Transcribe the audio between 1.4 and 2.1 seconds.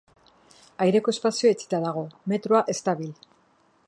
itxita dago,